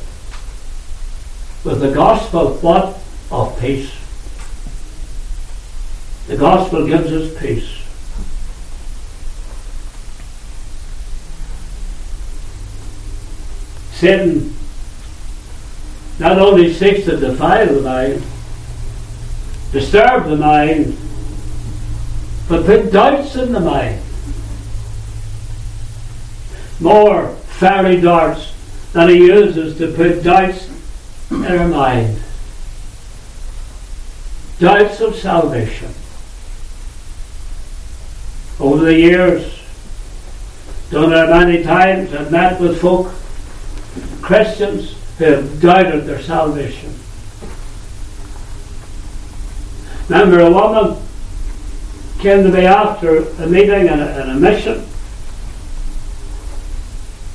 [1.63, 2.97] with the gospel, what?
[3.31, 3.93] Of peace.
[6.27, 7.77] The gospel gives us peace.
[13.93, 14.55] Satan
[16.19, 18.23] not only seeks to defile the mind,
[19.71, 20.97] disturb the mind,
[22.47, 24.01] but put doubts in the mind.
[26.79, 28.53] More fairy darts
[28.93, 30.69] than he uses to put doubts
[31.29, 32.21] in our mind.
[34.59, 35.93] Doubts of salvation.
[38.59, 39.59] Over the years,
[40.91, 43.11] done it many times, I've met with folk
[44.21, 46.91] Christians who have doubted their salvation.
[50.09, 50.97] Remember, a woman
[52.17, 54.83] came to me after a meeting and a, and a mission.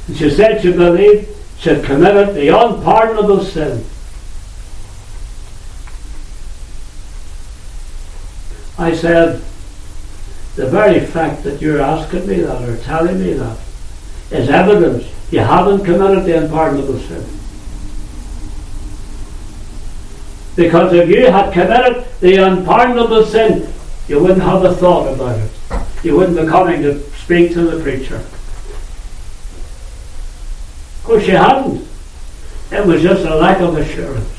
[0.09, 1.28] And she said she believed
[1.61, 3.84] she had committed the unpardonable sin.
[8.78, 9.43] I said,
[10.57, 13.59] the very fact that you're asking me that or telling me that
[14.32, 17.24] is evidence you haven't committed the unpardonable sin.
[20.57, 23.70] Because if you had committed the unpardonable sin,
[24.09, 25.50] you wouldn't have a thought about it.
[26.02, 28.24] You wouldn't be coming to speak to the preacher.
[30.96, 31.86] Of course, you hadn't.
[32.72, 34.30] It was just a lack of assurance.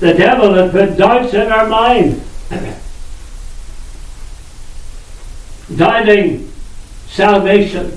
[0.00, 2.20] The devil had put doubts in our mind.
[5.76, 6.52] Doubting
[7.06, 7.92] salvation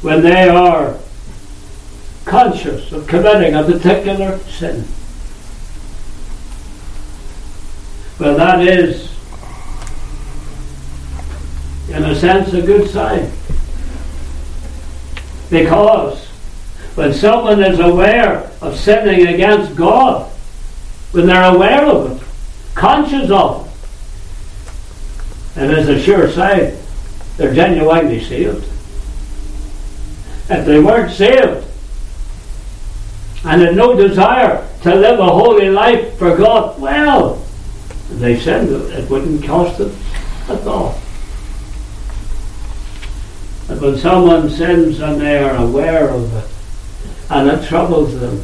[0.00, 0.96] when they are
[2.32, 4.86] conscious of committing a particular sin.
[8.18, 9.14] Well, that is,
[11.90, 13.30] in a sense, a good sign.
[15.50, 16.24] Because
[16.94, 20.30] when someone is aware of sinning against God,
[21.10, 22.26] when they're aware of it,
[22.74, 26.78] conscious of it, and it is a sure sign
[27.36, 28.64] they're genuinely saved
[30.48, 31.66] if they weren't saved
[33.44, 37.44] and had no desire to live a holy life for God, well,
[38.10, 39.96] they said it wouldn't cost them
[40.48, 41.00] at all.
[43.68, 48.42] But when someone sins and they are aware of it and it troubles them,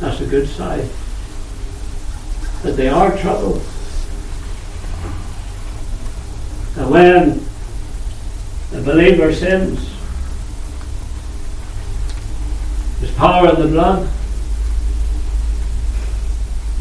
[0.00, 0.88] that's a good sign
[2.62, 3.62] that they are troubled.
[6.76, 7.44] And when
[8.74, 9.93] a believer sins.
[13.04, 14.08] There's power in the blood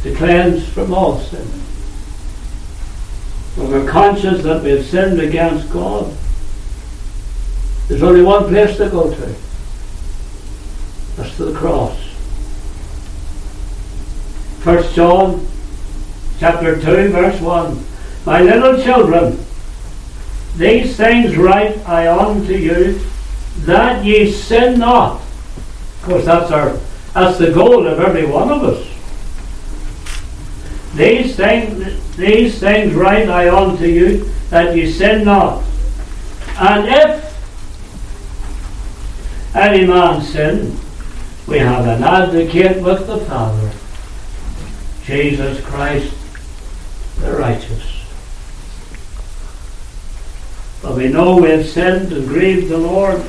[0.03, 1.45] to cleanse from all sin.
[3.57, 6.15] When we're conscious that we've sinned against God,
[7.89, 9.35] there's only one place to go to.
[11.17, 11.99] That's to the cross.
[14.59, 15.45] First John
[16.39, 17.85] chapter 2 verse 1.
[18.25, 19.45] My little children,
[20.55, 23.01] these things write I unto you,
[23.65, 25.22] that ye sin not.
[26.03, 26.77] Of course, that's our
[27.13, 28.85] that's the goal of every one of us.
[30.95, 35.63] These things, these things write I unto you, that ye sin not.
[36.57, 37.23] And if
[39.55, 40.77] any man sin,
[41.47, 43.71] we have an advocate with the Father,
[45.05, 46.13] Jesus Christ
[47.21, 48.05] the righteous.
[50.81, 53.21] But we know we have sinned and grieved the Lord.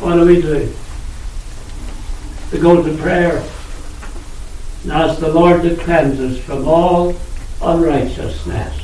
[0.00, 0.74] What do we do?
[2.52, 3.44] We go to prayer
[4.82, 7.16] and ask the Lord to cleanse us from all
[7.60, 8.80] unrighteousness.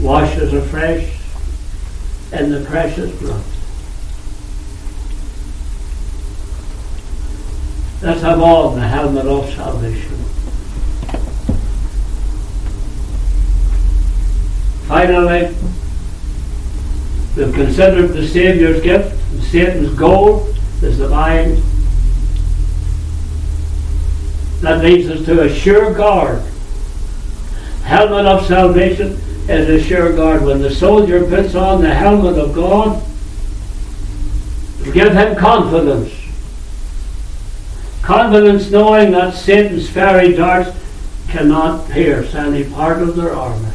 [0.00, 1.18] Wash us afresh
[2.32, 3.44] in the precious blood.
[8.00, 10.16] Let's have on the helmet of salvation.
[14.86, 15.54] Finally,
[17.38, 19.14] we've considered the Saviour's gift,
[19.44, 20.48] Satan's goal
[20.82, 21.62] is the mind.
[24.60, 26.42] That leads us to a sure guard.
[27.84, 29.12] Helmet of salvation
[29.48, 30.42] is a sure guard.
[30.42, 33.02] When the soldier puts on the helmet of God,
[34.84, 36.12] to give him confidence.
[38.02, 40.76] Confidence knowing that Satan's fiery darts
[41.28, 43.67] cannot pierce any part of their armor.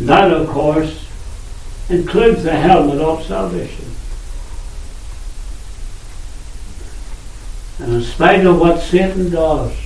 [0.00, 1.06] That, of course,
[1.88, 3.84] includes the helmet of salvation.
[7.78, 9.76] And in spite of what Satan does,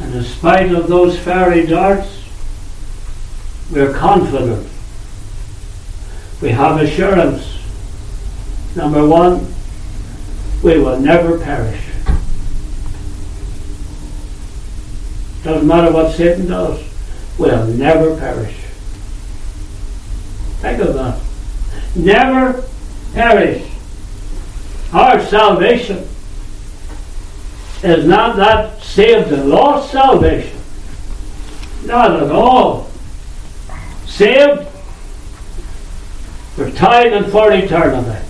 [0.00, 2.24] and in spite of those fiery darts,
[3.70, 4.68] we're confident.
[6.40, 7.58] We have assurance.
[8.74, 9.52] Number one,
[10.62, 11.80] we will never perish.
[15.42, 16.80] Doesn't matter what Satan does,
[17.36, 18.61] we'll never perish.
[20.62, 21.20] Think of that.
[21.96, 22.64] Never
[23.14, 23.68] perish.
[24.92, 26.08] Our salvation
[27.82, 30.56] is not that saved and lost salvation.
[31.84, 32.92] Not at all.
[34.06, 34.68] Saved
[36.54, 38.24] for time and for eternity.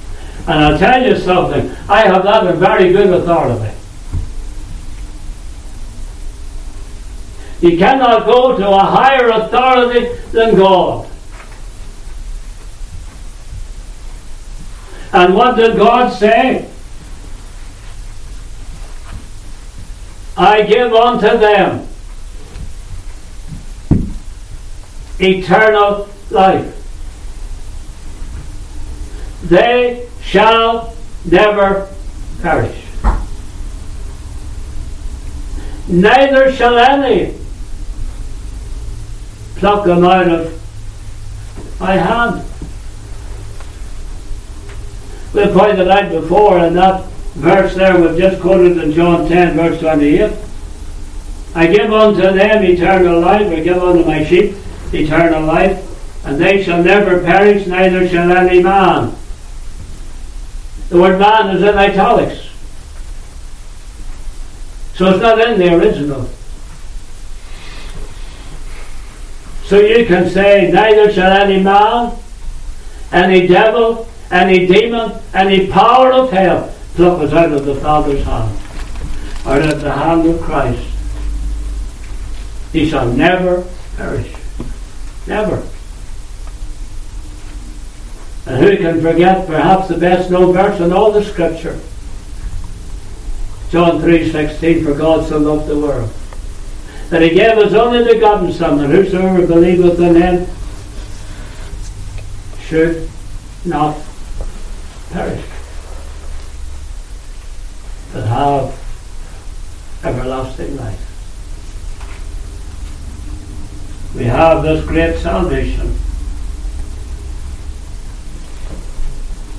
[0.46, 3.76] And I'll tell you something, I have that in very good authority.
[7.60, 11.11] You cannot go to a higher authority than God.
[15.12, 16.68] And what did God say?
[20.36, 21.86] I give unto them
[25.20, 26.78] eternal life.
[29.44, 31.88] They shall never
[32.40, 32.86] perish.
[35.88, 37.34] Neither shall any
[39.56, 42.51] pluck them out of my hand.
[45.34, 49.80] We pointed out before and that verse there we've just quoted in John 10, verse
[49.80, 50.32] 28.
[51.54, 54.54] I give unto them eternal life, I give unto my sheep
[54.92, 59.14] eternal life, and they shall never perish, neither shall any man.
[60.90, 62.48] The word man is in italics.
[64.94, 66.28] So it's not in the original.
[69.64, 72.14] So you can say, neither shall any man,
[73.10, 78.58] any devil, any demon, any power of hell pluck us out of the Father's hand,
[79.46, 80.88] out of the hand of Christ.
[82.72, 83.66] He shall never
[83.96, 84.34] perish.
[85.26, 85.62] Never.
[88.46, 91.78] And who can forget perhaps the best known verse in all the scripture?
[93.70, 96.10] John 3.16, for God so loved the world.
[97.10, 100.46] That he gave his only begotten Son, that whosoever believeth in him
[102.60, 103.08] should
[103.64, 103.98] not
[105.12, 105.44] perish,
[108.12, 108.78] but have
[110.04, 111.08] everlasting life.
[114.16, 115.98] We have this great salvation.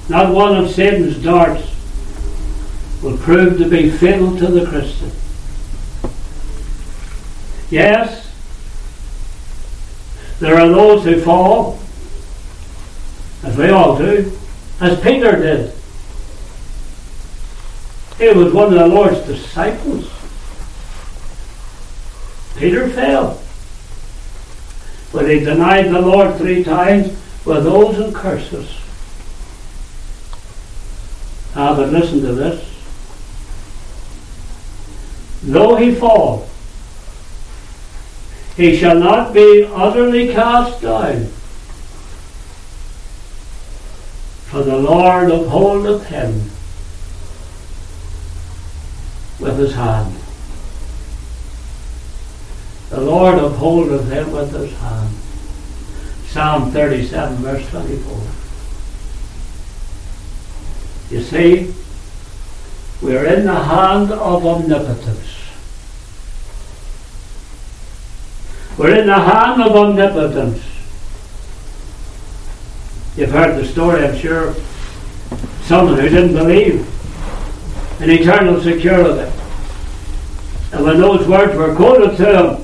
[0.09, 1.67] Not one of Satan's darts
[3.01, 5.11] will prove to be fatal to the Christian.
[7.69, 8.31] Yes,
[10.39, 11.79] there are those who fall,
[13.43, 14.31] as we all do,
[14.79, 15.73] as Peter did.
[18.17, 20.09] He was one of the Lord's disciples.
[22.55, 23.41] Peter fell.
[25.11, 27.07] But he denied the Lord three times
[27.45, 28.77] with oaths and curses.
[31.55, 32.69] Ah, but listen to this.
[35.43, 36.47] Though he fall,
[38.55, 41.27] he shall not be utterly cast down.
[44.53, 46.33] For the Lord upholdeth him
[49.39, 50.15] with his hand.
[52.91, 55.15] The Lord upholdeth him with his hand.
[56.27, 58.21] Psalm 37, verse 24.
[61.09, 61.73] You see,
[63.01, 65.35] we're in the hand of omnipotence.
[68.77, 70.72] We're in the hand of omnipotence.
[73.15, 74.55] You've heard the story, I'm sure.
[75.61, 76.87] Someone who didn't believe
[78.01, 79.31] in eternal security.
[80.71, 82.63] And when those words were quoted to him,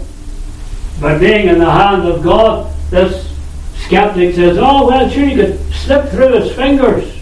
[1.00, 3.32] by being in the hand of God, this
[3.86, 7.16] skeptic says, Oh, well, sure, you could slip through his fingers.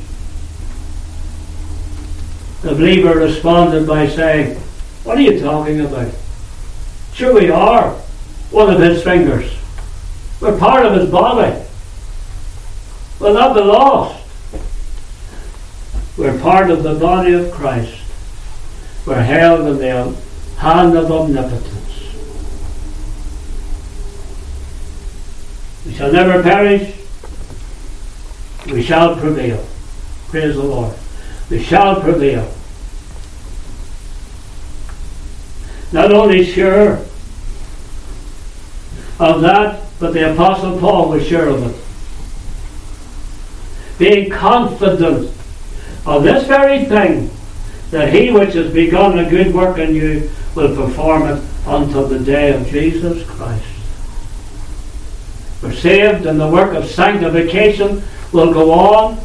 [2.62, 4.58] The believer responded by saying,
[5.04, 6.14] What are you talking about?
[7.14, 7.92] Sure, we are
[8.52, 9.52] one of his fingers.
[10.40, 11.67] We're part of his body
[13.20, 14.24] not be lost.
[16.18, 18.00] We're part of the body of Christ.
[19.06, 20.16] We're held in the
[20.58, 21.74] hand of omnipotence.
[25.86, 26.96] We shall never perish.
[28.66, 29.66] We shall prevail.
[30.28, 30.96] Praise the Lord.
[31.50, 32.54] We shall prevail.
[35.92, 37.00] not only sure
[39.20, 41.87] of that, but the Apostle Paul was sure of it.
[43.98, 45.32] Being confident
[46.06, 47.30] of this very thing,
[47.92, 52.20] that he which has begun a good work in you will perform it until the
[52.20, 53.66] day of Jesus Christ.
[55.62, 59.20] We're saved, and the work of sanctification will go on.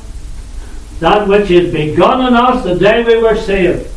[1.00, 3.90] That which is begun in us the day we were saved.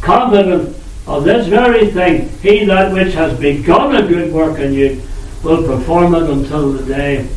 [0.00, 0.76] Confident
[1.06, 5.02] of this very thing, he that which has begun a good work in you
[5.42, 7.28] will perform it until the day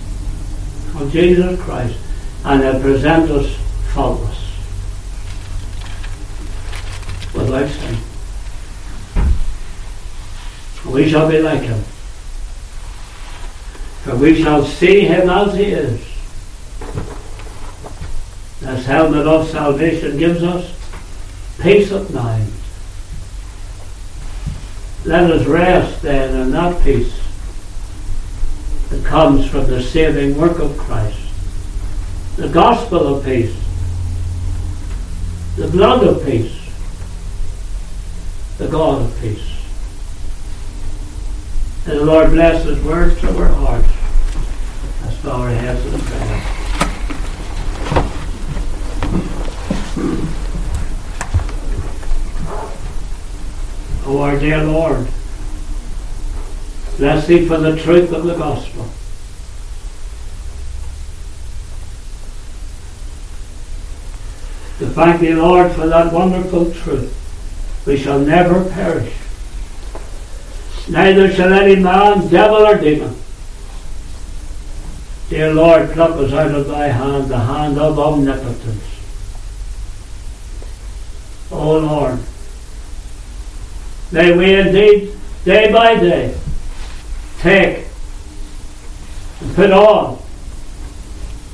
[0.96, 2.00] of Jesus Christ,
[2.48, 3.54] and he'll present us
[3.94, 4.38] faultless
[7.34, 7.98] without sin.
[10.90, 11.82] We shall be like him.
[14.04, 16.00] For we shall see him as he is.
[18.62, 20.74] This helmet of salvation gives us
[21.60, 22.54] peace of mind.
[25.04, 27.20] Let us rest then in that peace
[28.88, 31.27] that comes from the saving work of Christ.
[32.38, 33.56] The gospel of peace.
[35.56, 36.56] The blood of peace.
[38.60, 39.58] The God of peace.
[41.88, 43.90] And the Lord bless His words to our hearts.
[45.04, 46.44] Let's bow our heads in prayer.
[54.06, 55.08] Oh, our dear Lord,
[56.98, 58.88] bless Thee for the truth of the gospel.
[64.98, 67.14] Thank Thee, Lord, for that wonderful truth.
[67.86, 69.14] We shall never perish
[70.90, 73.16] neither shall any man, devil, or demon.
[75.30, 78.84] Dear Lord, pluck us out of thy hand, the hand of omnipotence.
[81.52, 82.20] O Lord,
[84.12, 86.38] may we indeed, day by day,
[87.40, 87.86] take
[89.42, 90.22] and put on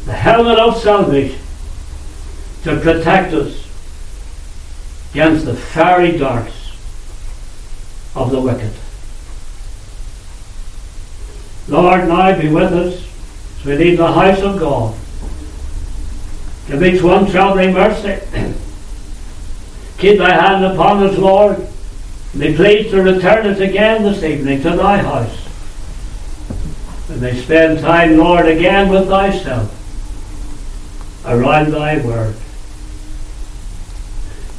[0.05, 1.42] the helmet of salvation
[2.63, 3.67] to protect us
[5.11, 6.75] against the fiery darts
[8.15, 8.71] of the wicked.
[11.67, 13.07] Lord, now be with us
[13.59, 14.95] as we leave the house of God.
[16.67, 18.25] Give each one travelling mercy.
[19.97, 21.67] Keep thy hand upon us, Lord.
[22.37, 25.39] Be pleased to return us again this evening to thy house.
[27.09, 29.71] And may spend time, Lord, again with thyself
[31.25, 32.35] around thy word.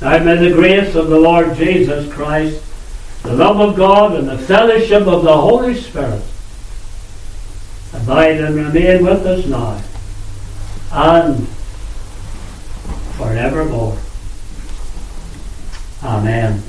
[0.05, 2.63] Now may the grace of the Lord Jesus Christ,
[3.23, 6.23] the love of God, and the fellowship of the Holy Spirit
[7.95, 9.83] abide and remain with us now
[10.93, 11.49] and
[13.17, 13.97] forevermore.
[16.03, 16.63] Amen.